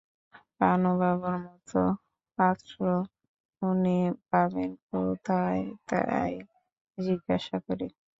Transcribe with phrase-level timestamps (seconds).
[0.57, 1.81] পানুবাবুর মতো
[2.37, 2.75] পাত্র
[3.61, 3.97] উনি
[4.29, 6.33] পাবেন কোথায় তাই
[6.97, 7.87] জিজ্ঞাসা করি।